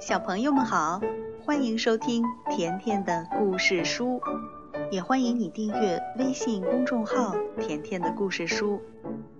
[0.00, 0.98] 小朋友们好，
[1.44, 4.18] 欢迎收听甜甜的故事书，
[4.90, 8.80] 也欢迎你订阅微信公众号“甜甜的故事书”。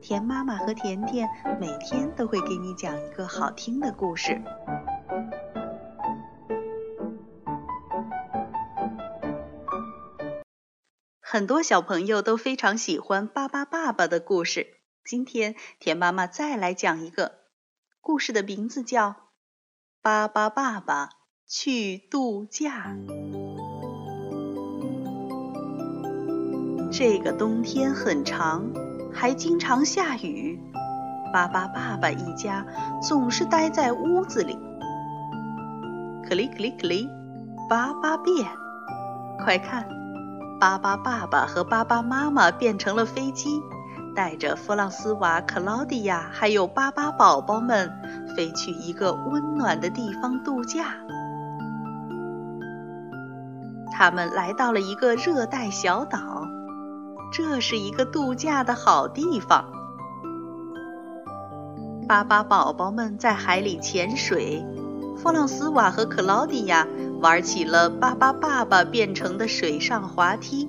[0.00, 1.28] 甜妈妈和甜甜
[1.60, 4.40] 每天都会给你讲一个好听的故事。
[11.20, 14.68] 很多小朋友都非常喜欢巴巴爸爸的故事，
[15.04, 17.40] 今天甜妈妈再来讲一个
[18.00, 19.08] 故事的名字叫
[20.06, 21.08] 《巴巴爸爸
[21.48, 22.94] 去度假》。
[26.92, 28.66] 这个冬天很长，
[29.14, 30.60] 还经常下雨。
[31.32, 32.66] 巴巴爸爸一家
[33.00, 34.58] 总是待在屋子里。
[36.28, 37.08] 克里克里克里，
[37.70, 38.46] 巴巴变，
[39.42, 39.88] 快看！
[40.60, 43.58] 巴巴爸爸和巴巴妈妈变成了飞机，
[44.14, 47.90] 带着弗朗斯瓦、克劳迪亚还有巴巴宝宝们
[48.36, 50.96] 飞去一个温暖的地方度假。
[53.92, 56.46] 他们来到了一个热带小岛，
[57.32, 59.64] 这是一个度假的好地方。
[62.08, 64.64] 巴巴宝宝们在海里潜水，
[65.16, 66.86] 弗朗斯瓦和克劳迪亚。
[67.22, 70.68] 玩起了巴巴爸爸变成的水上滑梯，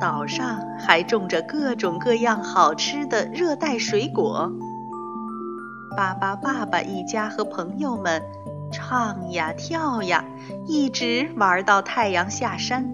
[0.00, 4.52] 岛上还种着各种各样好吃的热带水果。
[5.92, 8.22] 巴巴爸爸一家和朋友们
[8.72, 10.24] 唱呀跳呀，
[10.66, 12.88] 一直玩到太阳下山。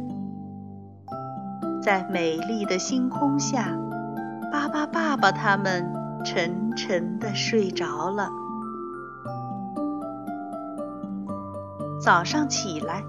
[1.83, 3.77] 在美丽的星空下，
[4.53, 5.91] 巴巴爸爸他们
[6.25, 8.29] 沉沉的睡着了。
[12.01, 13.05] 早上起来，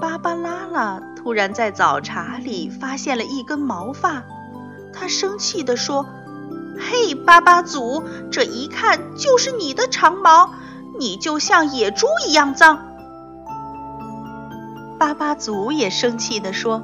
[0.00, 4.24] 芭芭拉拉突然在早茶里发现了一根毛发，
[4.92, 6.04] 她生气地说
[6.78, 10.50] ：“嘿，巴巴祖，这一看就是你的长毛，
[10.98, 12.78] 你就像野猪一样脏。”
[14.98, 16.82] 巴巴祖也生气地说：“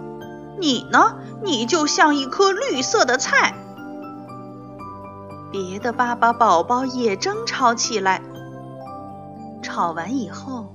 [0.61, 1.17] 你呢？
[1.43, 3.55] 你就像一颗绿色的菜。”
[5.51, 8.23] 别的巴巴宝宝也争吵起来，
[9.63, 10.75] 吵完以后。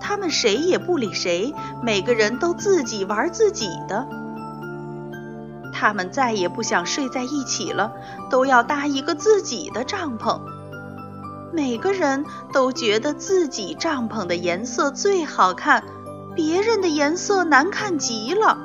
[0.00, 4.06] 他们谁也不理谁，每个人都自己玩自己的。
[5.84, 7.92] 他们再也不想睡在一起了，
[8.30, 10.40] 都要搭一个自己的帐篷。
[11.52, 12.24] 每个人
[12.54, 15.84] 都觉得自己帐篷的颜色最好看，
[16.34, 18.56] 别人的颜色难看极了。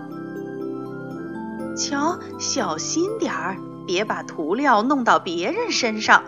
[1.76, 6.24] 瞧，小心点儿，别把涂料弄到别人身上。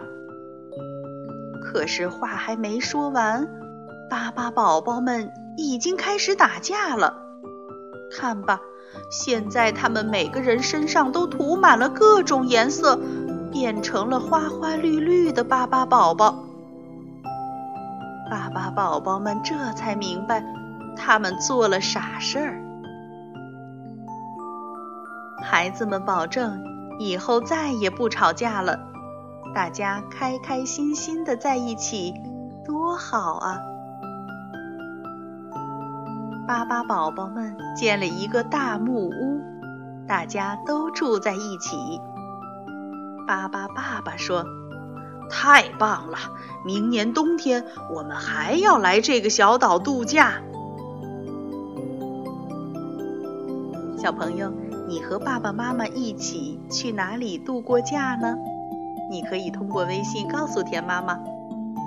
[1.64, 3.48] 可是话还没说完。
[4.10, 7.16] 巴巴宝宝们已经开始打架了，
[8.12, 8.60] 看吧，
[9.10, 13.00] 现在他们每个人身上都涂满了各种颜色，
[13.52, 16.44] 变成了花花绿绿的巴巴宝宝。
[18.30, 20.44] 巴巴宝宝们这才明白，
[20.96, 22.62] 他们做了傻事儿。
[25.44, 26.64] 孩子们保证
[26.98, 28.80] 以后再也不吵架了，
[29.54, 32.14] 大家开开心心的在一起，
[32.66, 33.60] 多好啊！
[36.48, 39.42] 巴巴宝宝们建了一个大木屋，
[40.08, 42.00] 大家都住在一起。
[43.28, 44.46] 巴巴爸爸说
[45.30, 46.18] ：“太棒了！
[46.66, 47.64] 明年冬天
[47.94, 50.42] 我们还要来这个小岛度假。”
[53.98, 54.52] 小朋友，
[54.88, 58.36] 你和爸爸妈妈一起去哪里度过假呢？
[59.10, 61.20] 你可以通过微信告诉田妈妈。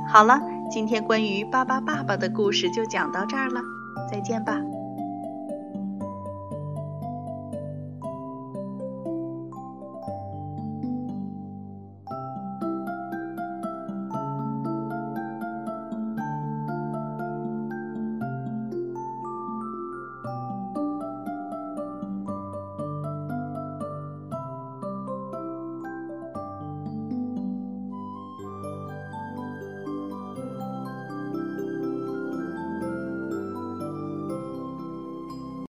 [0.09, 0.41] 好了，
[0.71, 3.61] 今天关于巴巴爸爸的故事就讲到这儿了。
[4.10, 4.84] 再见吧。